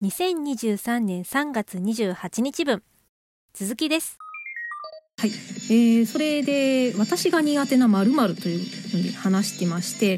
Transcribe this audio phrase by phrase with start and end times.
[0.00, 2.84] 2023年3月28日分。
[3.52, 4.16] 続きです。
[5.18, 8.58] はい、えー、それで私が苦手なまるという
[8.90, 10.16] ふうに話してまして、え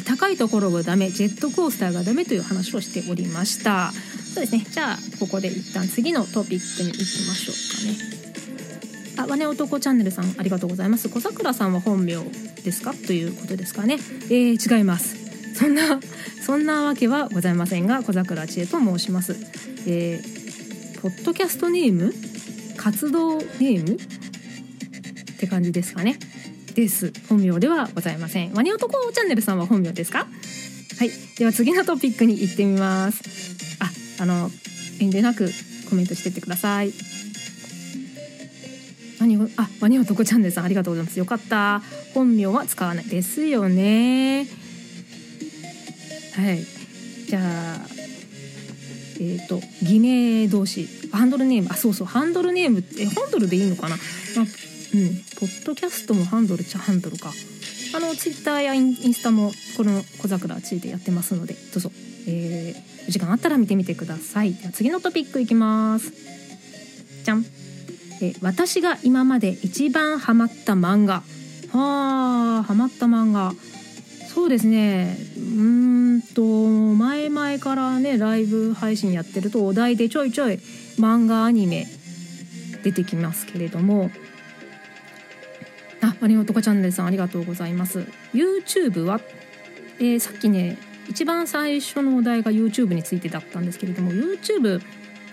[0.00, 3.90] ー、高いところがダメジェットコースターがダメという話をしておりました。
[4.34, 4.66] そうですね。
[4.70, 9.24] じゃあここで一旦次のトピックに行きましょうかね。
[9.24, 11.08] あ、わね男チャンネルさんありがとうございます。
[11.08, 12.16] 小桜さんは本名
[12.62, 12.92] ですか？
[12.92, 13.94] ということですかね。
[13.94, 15.21] えー、違います。
[15.54, 16.00] そんな
[16.44, 19.36] そんなわけはございませんが小桜知恵と申します、
[19.86, 22.12] えー、ポッドキャストネーム
[22.76, 23.98] 活動ネームっ
[25.38, 26.18] て感じですかね。
[26.74, 27.12] です。
[27.28, 28.52] 本名ではございません。
[28.54, 30.26] ワニ男チャンネルさんは本名ですか？
[30.98, 31.10] はい。
[31.36, 33.22] では次のトピックに行ってみます。
[33.80, 34.50] ああの
[35.00, 35.50] 遠慮なく
[35.90, 36.92] コメントしてってください。
[39.20, 41.18] ワニあワニ男チャンネルさんありがとうございます。
[41.18, 41.82] よかった。
[42.14, 44.46] 本名は使わないですよね。
[46.34, 46.64] はい。
[47.26, 48.02] じゃあ
[49.20, 50.88] えっ、ー、と偽名同士。
[51.12, 51.68] ハンドルネーム。
[51.70, 52.06] あそうそう。
[52.06, 53.98] ハンドルネームってハンドルでいいのかな、まあ、
[54.40, 54.46] うん。
[55.38, 57.32] ポッドキャストもハンドルちゃハンドルか。
[57.94, 61.92] あのツイッターやインスタもこの小桜地でやってますのでどうぞ、
[62.26, 64.54] えー、お時間あったら見てみてください。
[64.54, 66.12] では次のトピックいきます。
[67.24, 67.44] じゃん。
[68.22, 71.22] え私が今まで一番ハマった漫画。
[71.72, 73.52] はあハマった漫画。
[74.34, 75.18] そうですね。
[75.36, 75.91] うん。
[76.20, 80.54] と前々からねライブ配信やってるとお題でちょいちょい
[80.98, 81.86] 漫画アニメ
[82.82, 84.10] 出てきますけれども。
[86.04, 88.00] あマリオとかチャンネルさんありがとうございます。
[88.34, 89.20] YouTube は、
[89.98, 90.76] えー、さっきね
[91.08, 94.82] 一番最初のお題が YouTube についてだったんですけれども YouTube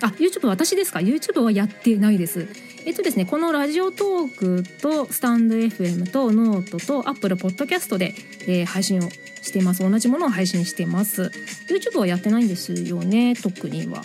[0.02, 2.48] あ YouTube 私ですか？YouTube はやってないです。
[2.86, 8.16] えっとですねこのラジオトークとスタンド FM とノートと Apple Podcast で、
[8.48, 9.10] えー、配信を
[9.42, 9.90] しています。
[9.90, 11.32] 同じものを配信してます。
[11.70, 14.02] YouTube はやってないんですよね特には。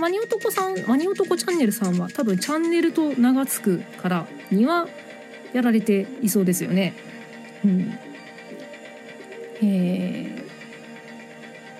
[0.00, 4.88] ワニ男さんワニ男チャンネルさんは多分チャンネルと名が付くからには
[5.52, 6.94] やられていそうですよね。
[7.64, 7.98] うん。
[9.62, 10.46] え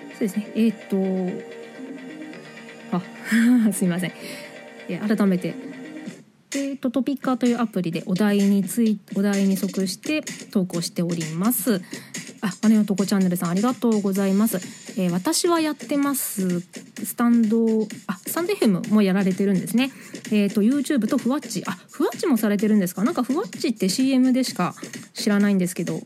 [0.09, 0.51] ー、そうですね。
[0.55, 1.62] えー、っと
[2.97, 4.11] あ すいません、
[4.89, 5.55] え改めて
[6.55, 10.21] えーと、トピッカーというアプリでお題についお題に即して
[10.51, 11.81] 投稿しております。
[12.41, 14.57] あ、姉のとこチャンネルさんありがとうございます。
[14.99, 16.59] えー、私はやってます。
[16.59, 19.91] スタンド、あ、スタンド FM もやられてるんですね。
[20.31, 21.63] えっ、ー、と、YouTube とふわっち。
[21.65, 23.03] あ、ふわっちもされてるんですか？
[23.03, 24.75] なんかふわっちって CM でしか
[25.13, 26.01] 知らないんですけど、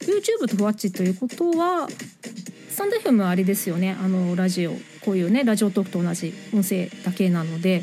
[0.00, 1.88] YouTube とふわっちということは、
[2.70, 3.96] スタンド FM はあれですよね？
[4.00, 7.82] あの、ラジオ、こういうね、ラジオトークと同じ音声だけなので、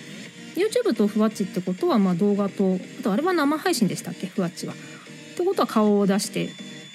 [0.56, 4.28] YouTube とふわっちってことはまあ動画とあとあれは生配信でしたっけ？
[4.28, 4.74] ふわっちは。
[4.74, 4.78] っ
[5.38, 6.50] てことは顔を出して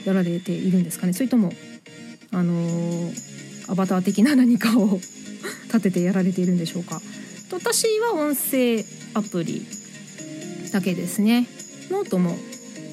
[0.05, 1.13] やられているんですかね？
[1.15, 1.53] それとも
[2.33, 5.01] あのー、アバター的な何かを
[5.73, 7.01] 立ててやられているんでしょうか？
[7.53, 9.65] 私は音声アプリ
[10.73, 11.47] だけですね
[11.91, 12.37] ノートも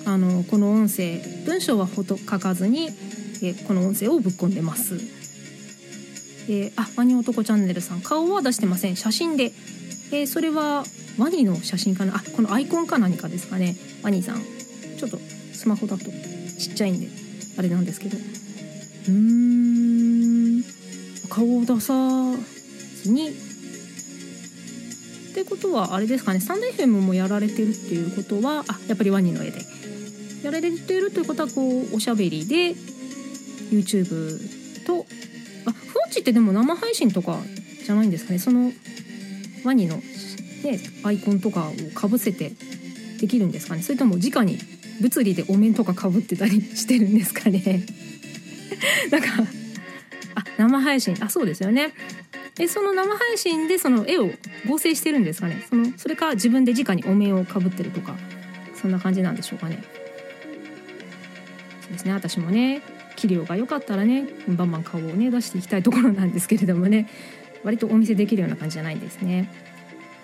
[0.05, 2.89] あのこの音声文章はほぼ書かずに
[3.41, 5.22] えこの音声をぶっ込んでます。
[6.49, 8.01] えー、あワニ男チャンネルさん。
[8.01, 8.95] 顔は出してません。
[8.95, 9.51] 写真で。
[10.11, 10.83] えー、それは
[11.17, 12.15] ワニの写真かな？
[12.15, 13.75] あこのアイコンか何かですかね？
[14.03, 14.41] ワニさん。
[14.97, 15.17] ちょっと
[15.53, 16.09] スマホだとち
[16.71, 17.07] っちゃいんで
[17.57, 18.17] あれなんですけど。
[18.17, 19.13] うー
[20.59, 20.63] ん。
[21.29, 21.93] 顔を出さ
[23.03, 23.29] ずに。
[23.29, 23.33] っ
[25.33, 26.39] てことはあれですかね？
[26.39, 29.61] スタンド FM もやられてるっていうことはあやっぱりワニの絵で。
[30.43, 31.61] やられてるということはこ
[31.91, 32.75] うおしゃべりで
[33.71, 35.05] YouTube と
[36.13, 37.39] あふわってでも生配信とか
[37.83, 38.39] じゃないんですかね。
[38.39, 38.71] その
[39.63, 40.03] ワニの、ね、
[41.03, 42.51] アイコンとかをかぶせて
[43.19, 43.81] できるんですかね。
[43.83, 44.59] それとも直に
[45.01, 47.85] 物理でお面とかかぶってたりしてるんですかね。
[49.11, 49.27] なんか
[50.35, 51.15] あ生配信。
[51.19, 51.93] あそうですよね。
[52.55, 54.31] でその生配信でその絵を
[54.67, 55.63] 合成してるんですかね。
[55.67, 58.15] そのそれか自分で直にお面をかぶってるとか
[58.83, 59.81] そんな感じなんでしょうかね
[61.81, 62.81] そうですね私もね
[63.27, 67.09] 器量が良かったらねバンバン顔をね出していきたいところなんですけれどもね
[67.63, 69.49] 割とお見せできるような感じじゃないんですね。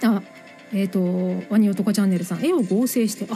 [0.03, 0.21] あ
[0.73, 3.35] えっ、ー、とワニ男チャンネルさん絵を合成してあ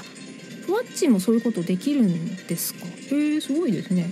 [0.66, 2.86] ふわっちもそういうことできるんですか？
[3.12, 4.10] へえすごいですね。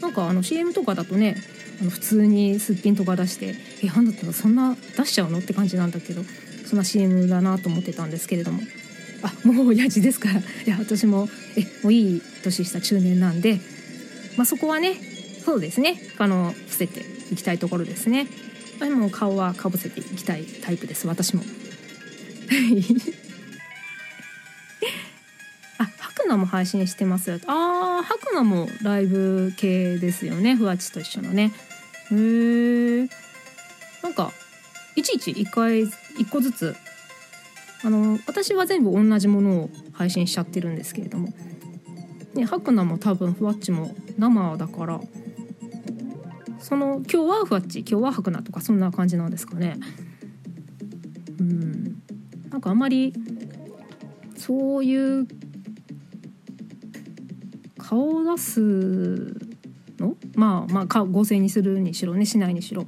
[0.00, 1.36] なんかあの CM とかだとね
[1.80, 6.22] あの普通にすっぴんとか出してえなんだったらそんな出しちゃうのって感じなんだけど
[6.66, 8.60] そんな CM だなと思ってたんですけれども
[9.22, 13.60] あもう親父ですからいや私もえもういい年した中年なんで、
[14.36, 14.94] まあ、そこはね
[15.44, 16.00] そうですね。
[16.18, 17.00] あの伏せて
[17.30, 18.26] いきたいところですね。
[18.80, 21.06] でも顔はかぶせていきたいタイプです。
[21.06, 21.42] 私も。
[25.78, 27.28] あ白菜も配信してます。
[27.28, 30.54] よあー白菜もライブ系ですよね。
[30.54, 31.52] ふわちと一緒のね。
[32.10, 32.14] へ
[33.00, 33.08] えん
[34.14, 34.32] か
[34.96, 35.90] いちいち1回1
[36.30, 36.76] 個ずつ
[37.82, 41.28] あの私は全部同じものを配信しちゃってるんですけれども、
[42.34, 45.00] ね、ハクナも多分ふわっちも生だから
[46.58, 49.78] その今日はふわっち今日はハクナとかそんな感じなんですかね。
[51.38, 52.02] うん。
[52.50, 53.12] なんかあんまり
[54.36, 55.28] そういう
[57.78, 58.60] 顔を出す
[59.98, 60.16] の？
[60.34, 62.86] まあまあ合成にするにしろねしないにしろ。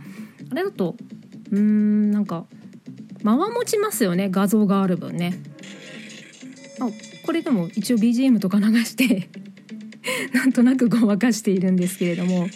[0.50, 0.96] あれだと
[1.50, 2.46] うんなんか
[3.22, 5.40] 間は持ちますよね画像がある分ね。
[7.26, 9.28] これでも一応 BGM とか流して
[10.32, 12.43] なんとなくごまかしているんですけれども。
[12.43, 12.49] うん。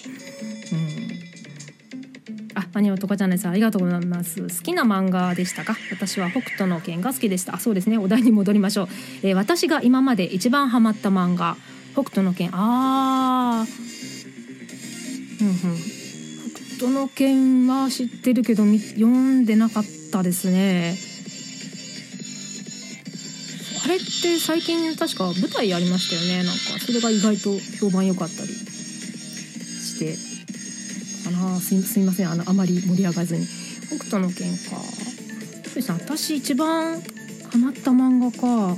[2.54, 4.40] あマニオとかチャンネルさんありがとうございます。
[4.42, 5.76] 好きな漫画でしたか？
[5.90, 7.56] 私は北斗の拳が好きでした。
[7.56, 7.98] あそうですね。
[7.98, 8.88] お題に戻りましょう、
[9.22, 11.56] えー私が今まで一番ハマった漫画。
[11.92, 12.50] 北斗の拳。
[12.52, 15.44] あー。
[15.44, 15.56] うんうん。
[16.78, 20.96] 北斗の拳は知ってるけど読んでなかったですね。
[23.90, 26.44] れって最近確か舞台ありましたよね。
[26.44, 30.16] なんかそれが意外と評判良かったりして。
[31.24, 32.30] かなすいすいません。
[32.30, 33.46] あのあまり盛り上がらずに。
[33.88, 34.80] 北斗の拳か。
[35.64, 37.00] そうですね私一番
[37.50, 38.76] ハマった漫画か。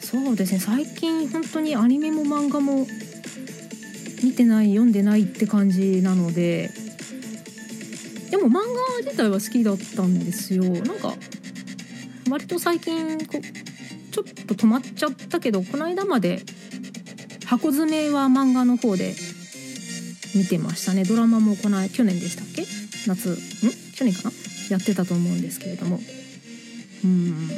[0.00, 0.60] そうですね。
[0.60, 2.86] 最近本当にアニメも漫画も
[4.22, 6.70] 見てない読んでないって感じなので。
[8.30, 8.60] でも漫画
[9.04, 10.64] 自体は好きだったんですよ。
[10.64, 11.14] なんか
[12.28, 13.75] 割と最近こう
[14.16, 16.40] ちょっと止まっちゃったけどこの間まで
[17.44, 19.14] 箱詰めは漫画の方で
[20.34, 21.04] 見てましたね。
[21.04, 22.64] ドラマもこの去年でしたっけ？
[23.06, 23.36] 夏ん？
[23.94, 24.30] 去年かな？
[24.70, 26.00] やってたと思うんですけれども。
[27.04, 27.48] うん。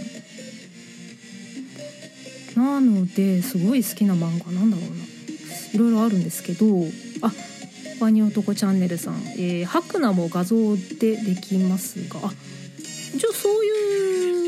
[2.56, 4.96] なのですごい好きな漫画なんだろうな。
[5.74, 6.66] いろいろあるんですけど。
[7.22, 7.32] あ
[8.00, 12.20] ワニ男チャンネルさん、え、ハクナも画像でできますが。
[12.24, 12.32] あ
[13.14, 14.47] 一応そうい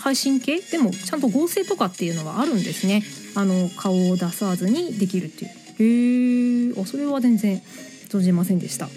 [0.00, 0.60] 配信系？
[0.70, 3.02] でもちゃんと合成とかっていうのはあるんですね。
[3.34, 6.70] あの顔を出さずにできるっていう。
[6.74, 7.60] へえそれは全然
[8.08, 8.88] 存じませんでした。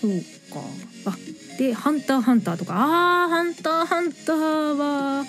[0.00, 0.10] そう
[0.52, 0.60] か。
[1.06, 1.16] あ
[1.58, 2.74] で「ハンターハンター」とか。
[2.76, 5.26] あー「ハンターハンター」は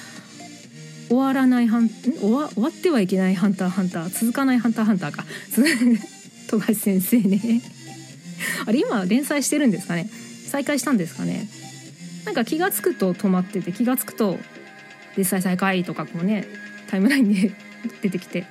[1.08, 5.26] 終わらないハン終わ終わってはいけない「ハンターハンター」続かない「ハンターハンターか」
[6.48, 7.62] 富樫先生ね。
[8.66, 10.10] あれ今連載してるんですかね？
[10.50, 11.48] 再開したんですかね？
[12.26, 14.38] なんか気が付くと止まってて気が付くと
[15.16, 16.48] 連載再開とかこうね
[16.88, 17.52] タイムラインで
[18.02, 18.46] 出てきて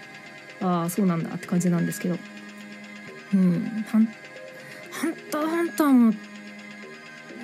[0.60, 2.18] ああそうなんだって感じなんですけど。
[3.32, 4.06] うんハン
[4.92, 6.14] 「ハンターハンター」も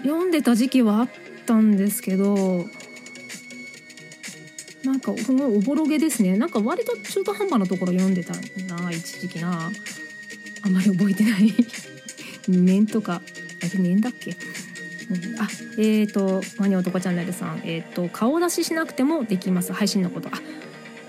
[0.02, 1.08] 読んでた時期はあっ
[1.46, 2.69] たんですけど
[4.84, 6.37] なんかすごいおぼろげですね。
[6.37, 9.70] なんか割と中途半端なところ読んでたな一時期な。
[10.62, 11.55] あんまり覚えてない。
[12.49, 14.34] 年とかあれ年だっけ、
[15.38, 17.62] あえっ、ー、とマニ男チャンネルさん。
[17.64, 19.72] えっ、ー、と顔出ししなくてもできます。
[19.72, 20.28] 配信のこと。
[20.28, 20.38] あ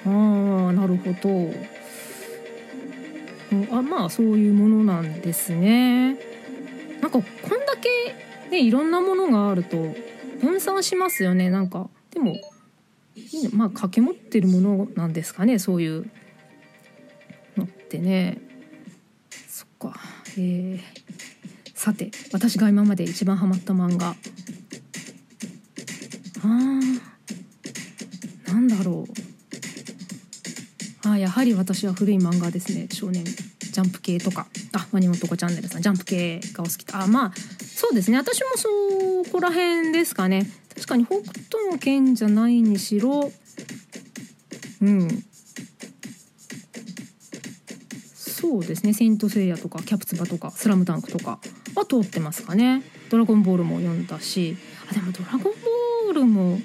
[0.06, 1.54] あなるほど、
[3.78, 6.16] あまあそういうものなんですね。
[7.02, 9.96] なんかこんだけねいろんなものがあると
[10.42, 11.50] 分散しますよね。
[11.50, 12.36] なんかでも
[13.54, 15.60] まあ掛け持ってるものなんですかね。
[15.60, 16.10] そういう
[17.56, 18.40] のってね。
[19.48, 20.00] そっか。
[20.38, 20.80] えー、
[21.82, 24.10] さて私が今まで一番ハマった漫画。
[24.10, 27.02] あー。
[28.54, 29.08] なんだろ
[31.04, 31.10] う。
[31.10, 32.88] あやはり私は古い漫画ですね。
[32.92, 34.46] 少年ジャンプ系とか。
[34.74, 36.86] あワニモトコチャンネルさんジャンプ系がお好き。
[36.94, 37.34] あまあ
[37.66, 38.18] そうですね。
[38.18, 38.50] 私も
[39.26, 40.46] そこら辺ですかね。
[40.76, 43.32] 確かに北斗の拳じゃないにしろ
[44.84, 45.08] うん。
[48.14, 51.40] そうですね「セイント・セイヤ」とか「キャプツバ」とか「スラムダンクとか。
[51.82, 54.58] は通ってますかね「ドラゴンボール」も読んだし。
[54.90, 56.60] あでも「ドラゴンボール」も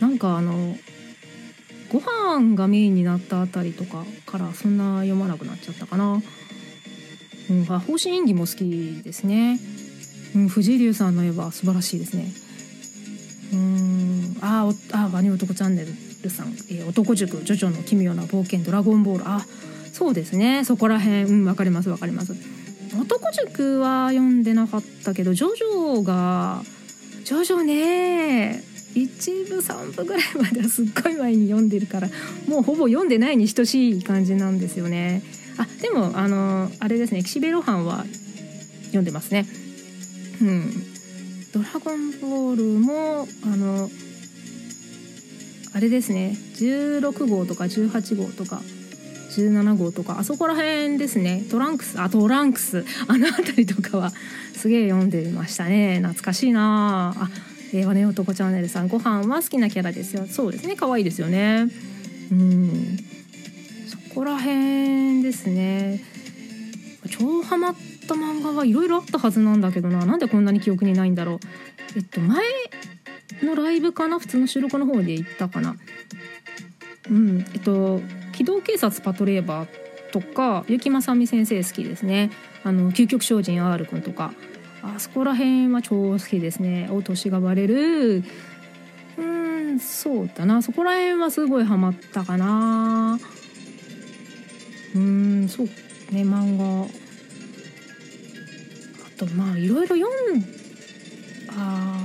[0.00, 0.76] なんかあの
[1.90, 6.22] ご飯がメインになったあたりとかからそんな読まなくなっちゃったかな。
[7.48, 9.60] うん、あ方針演技も好きですね。
[10.34, 12.32] うん、藤井龍さんの絵は素晴らしいですね。
[13.52, 15.86] うんああワニ男チャンネ
[16.22, 19.28] ルさん、えー、男塾ジョジョの奇妙な冒険ドラゴンボール。
[19.28, 19.46] あ
[19.92, 20.64] そうですね。
[20.64, 21.22] そこら辺。
[21.22, 22.34] うんわかりますわかります。
[22.98, 26.62] 男塾は読んでなかったけどジョジョが
[27.24, 28.62] ジョジョね
[28.94, 32.08] 1部3部ぐらいまではすっごい前に読んでるから
[32.48, 35.22] もうほぼ読んでないに等しい感じなんですよね。
[35.58, 38.04] あでもあのあれですね岸辺露伴は
[38.86, 39.46] 読んでますね。
[40.42, 40.72] うん。
[41.52, 43.90] ドラゴンボールもあの
[45.74, 48.60] あれですね16号とか18号とか
[49.36, 51.44] 17号とかあそこら辺ですね。
[51.50, 52.84] トランクスあトランクス。
[53.08, 54.10] あの辺りとかは
[54.54, 55.98] すげえ読んでましたね。
[55.98, 57.14] 懐かしいな。
[57.16, 57.28] あ
[57.70, 58.88] 平和ね男チャンネルさん。
[58.88, 60.26] ご飯は好きなキャラですよ。
[60.26, 60.76] そうですね。
[60.76, 61.68] 可愛いですよね。
[62.30, 62.98] うん。
[63.88, 66.02] そこら辺ですね。
[67.10, 67.74] 超ハマっ
[68.08, 70.06] た漫画はいろいろあったはずなんだけどな。
[70.06, 71.38] なんでこんなに記憶にないんだろう。
[71.96, 72.42] えっと前
[73.42, 74.18] のライブかな？
[74.18, 75.76] 普通の収録の方で行ったかな。
[77.10, 77.44] うん。
[77.54, 78.00] えっと
[78.36, 79.68] 機動警察パトレーバー
[80.12, 82.30] とか雪正美先生好きですね。
[82.64, 84.32] あの究極精進 R くんとか。
[84.82, 86.88] あそこら辺は超好きですね。
[86.92, 88.22] お年がバレる。
[89.16, 90.62] うんそうだな。
[90.62, 93.18] そこら辺はすごいハマったかな。
[94.94, 96.22] うんそうね。
[96.22, 96.84] 漫画。
[96.84, 96.88] あ
[99.18, 100.44] とまあいろいろ読ん
[101.48, 101.96] あ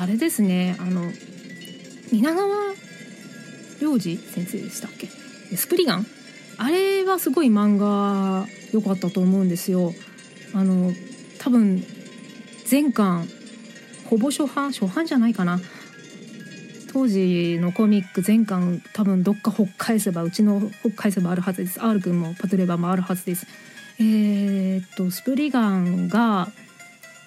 [0.00, 0.76] あれですね。
[0.78, 1.12] あの
[2.10, 2.46] 蜷川
[3.80, 5.08] 良二先生でしたっけ？
[5.56, 6.06] スプリガン？
[6.58, 9.92] あれはすごい漫画良かったと思うんですよ。
[10.54, 10.92] あの
[11.38, 11.82] 多分
[12.66, 13.28] 全巻
[14.04, 15.60] ほぼ初版初版じゃないかな。
[16.92, 21.80] 当時のコミック全巻多分どっか北海せばうちの北海せばあるはずです。
[21.80, 23.46] R 君もパトレーバーもあるはずです。
[24.00, 26.48] えー、っとスプリガンが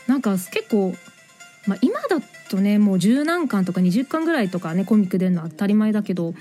[0.06, 0.94] なんか結構、
[1.66, 2.18] まあ、今だ
[2.50, 6.34] とねもう十何巻とか20巻ぐらいとかねコミック出るのは当たり前だけど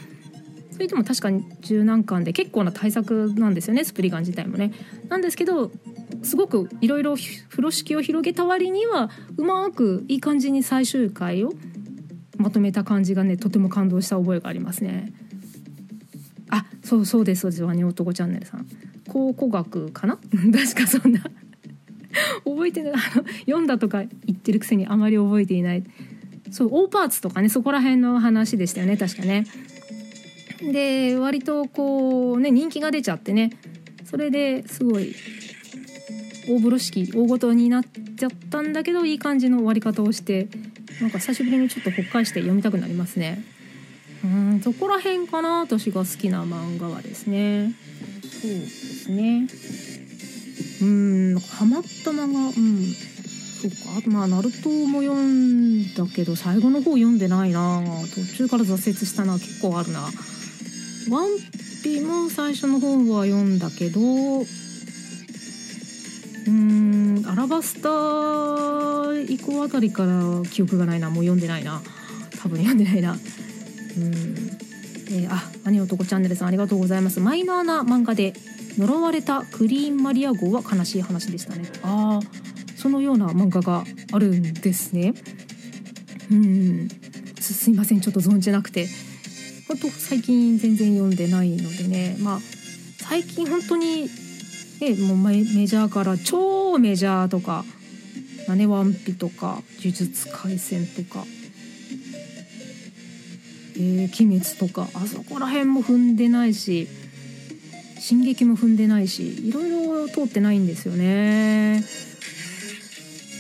[0.72, 4.72] それでも確かに十何巻で結構な対策なんですよねスプリガン自体もね。
[5.08, 5.70] なんですけど
[6.22, 11.52] すごくいろいろ風呂敷を広げた割にはうまくいい感じに最終回を
[12.38, 15.12] まとめた感じがねとても感動した覚えがありますね。
[16.50, 18.66] あそうそうですそうですワニ男チャンネルさん
[19.08, 20.16] 考古学かな？
[20.52, 21.20] 確かそんな
[22.44, 25.84] 覚えてないあの読んだとか言ってるくせにあまり覚えていない。
[26.50, 29.46] そう大パーツとかねそこら辺の話でしたよね確かね。
[30.60, 33.50] で割とこうね人気が出ちゃってね。
[34.04, 35.14] それですごい
[36.48, 37.84] 大風呂敷大ごとになっ
[38.18, 40.48] ちゃったんだけどいい感じの終わり方をして
[41.00, 43.42] なんか久しぶりにちょっとほっかいして読みたくなりますね。
[44.24, 47.72] うんそこら辺かな私が好きな漫画はですね。
[48.22, 49.48] そうですね。
[50.82, 51.38] うん。
[51.38, 52.40] ハマった漫画。
[52.48, 52.84] うん。
[53.62, 53.76] そうか。
[53.98, 57.80] あとまあナルトも読んだけど最後の方読んでないな。
[58.14, 60.00] 途中から挫折したな結構あるな。
[61.10, 61.28] ワン
[61.82, 64.00] ピも最初の方は読んだけど
[66.46, 67.88] うんアラバスタ
[69.28, 71.10] 以降あたりから記憶がないな。
[71.10, 71.80] もう読んでないな。
[72.40, 73.12] 多分読んでないな。
[73.12, 74.61] うん。
[75.12, 77.20] えー、あ何男チャンネルさんありがとうございます。
[77.20, 78.32] マイナーな漫画で
[78.78, 81.70] 呪われたクリーンマリア号は悲しい話でしたね。
[81.82, 85.14] ああそのような漫画があるんですね。
[86.30, 86.88] うん。
[87.38, 88.00] すいません。
[88.00, 88.88] ちょっと存じなくて。
[89.68, 92.16] 本当最近全然読んでないのでね。
[92.20, 92.40] まあ
[92.98, 94.08] 最近本当に
[94.80, 97.64] ねもうメジャーから超メジャーとか
[98.48, 101.26] 「ナネワンピ」とか「呪術廻戦」とか
[103.82, 106.86] 「えー、鬼滅」とかあそこら辺も踏んでないし
[107.98, 111.84] 「進撃」も踏んでないしいろいろ通ってないんですよね。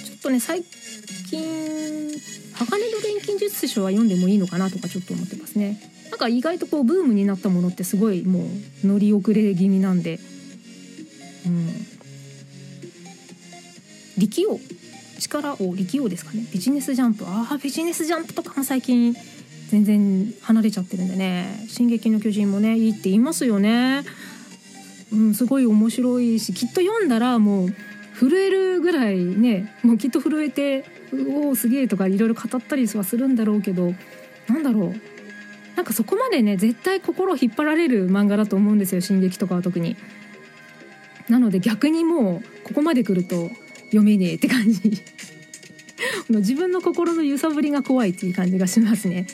[0.04, 0.64] ちょっとね最
[1.30, 1.40] 近
[2.54, 5.80] 「鋼の錬金術師」は読んでもいいのかなとかちょっと思ってますね。
[6.10, 8.50] なんか意外とこうブームになったものってすごいも
[8.84, 10.20] う乗り遅れ気味なんで。
[11.46, 11.68] うん。
[14.18, 14.60] 力王。
[15.18, 16.44] 力を力王ですかね。
[16.52, 17.24] ビジネスジャンプ。
[17.26, 19.16] ああビジネスジャンプとかも最近
[19.72, 24.02] 全然離れちゃってるんでね「進撃の巨人」もねいいって言いますよね。
[25.10, 27.74] うん、すごい面白いしきっと読んだらもう
[28.18, 30.84] 震えるぐらいねもうきっと震えて
[31.26, 33.94] 「おおすげえ」とかいろいろ語ったりはするんだろうけど
[34.46, 35.00] なんだろう
[35.74, 39.96] なんかそこまでね絶対心を引っ張られる漫画だと思うんですよ「進撃」とかは特に。
[41.30, 43.50] なので逆にもうここまで来ると
[43.86, 45.02] 読めねえって感じ
[46.28, 49.26] 自分の心の揺さぶりが怖いっていう感じがしますね、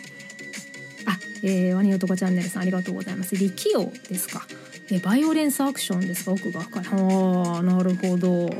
[1.43, 3.37] えー、ワニ男チャンネルさんありがとうございます。
[3.37, 4.47] 力王ですか。
[4.91, 6.85] えバイオレンスアクションですか奥が深い。
[6.87, 8.51] ああなるほど。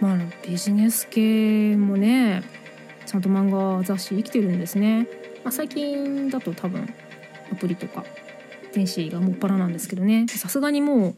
[0.00, 2.42] まあビジネス系もね
[3.06, 5.06] ちゃんと漫画雑誌生きてるんですね、
[5.44, 6.92] まあ、最近だと多分
[7.52, 8.04] アプリとか
[8.72, 10.26] 電子がもっぱらなんですけどね。
[10.28, 11.14] さすがにもう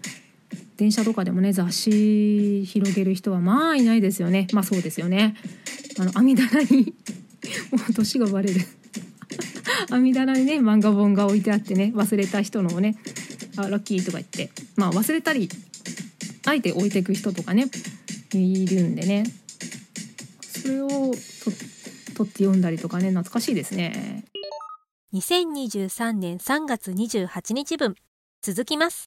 [0.77, 4.49] 電車とかでもね雑誌広げる人はまあいないですよね。
[4.53, 5.35] まあそうですよね。
[5.99, 6.95] あの網棚に
[7.73, 8.61] もう年がバレる。
[9.91, 12.97] 網棚にね漫画本が置いてあってね忘れた人のをね
[13.57, 15.49] あラッキーとか言ってまあ忘れたり
[16.47, 17.67] あえて置いていく人とかね
[18.33, 19.25] いるんでね。
[20.41, 24.25] それを取って読んだりとかね懐かしいですね。
[25.15, 27.95] 2023年3月28日分
[28.43, 29.03] 続きます。